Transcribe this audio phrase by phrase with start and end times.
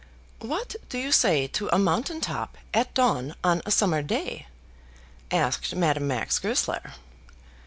[0.39, 4.47] "What do you say to a mountain top at dawn on a summer day?"
[5.29, 6.93] asked Madame Max Goesler.